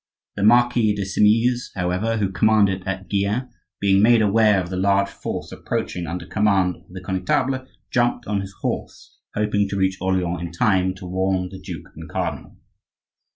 The 0.35 0.41
Marquis 0.41 0.95
de 0.95 1.05
Simeuse, 1.05 1.69
however, 1.75 2.17
who 2.17 2.31
commanded 2.31 2.81
at 2.87 3.07
Gien, 3.07 3.49
being 3.79 4.01
made 4.01 4.23
aware 4.23 4.59
of 4.59 4.71
the 4.71 4.75
large 4.75 5.09
force 5.09 5.51
approaching 5.51 6.07
under 6.07 6.25
command 6.25 6.77
of 6.77 6.89
the 6.89 7.01
Connetable, 7.01 7.67
jumped 7.91 8.25
on 8.25 8.41
his 8.41 8.55
horse 8.61 9.19
hoping 9.35 9.69
to 9.69 9.77
reach 9.77 9.99
Orleans 10.01 10.41
in 10.41 10.51
time 10.53 10.95
to 10.95 11.05
warn 11.05 11.49
the 11.49 11.59
duke 11.59 11.89
and 11.95 12.09
cardinal. 12.09 12.57